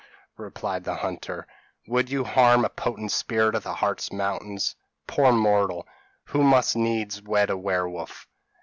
replied 0.37 0.83
the 0.83 0.95
hunter, 0.95 1.45
'would 1.85 2.09
you 2.09 2.23
harm 2.23 2.65
a 2.65 2.69
potent 2.69 3.11
spirit 3.11 3.53
of 3.53 3.61
the 3.61 3.75
Hartz 3.75 4.11
Mountains. 4.11 4.75
Poor 5.05 5.31
mortal, 5.31 5.87
who 6.25 6.41
must 6.41 6.75
needs 6.75 7.21
wed 7.21 7.51
a 7.51 7.55
werewolf.' 7.57 8.27